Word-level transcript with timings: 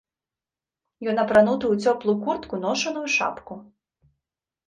Ён 1.11 1.15
апрануты 1.23 1.65
ў 1.75 1.91
цёплую 1.91 2.15
куртку, 2.23 2.55
ношаную 2.65 3.03
шапку. 3.17 3.53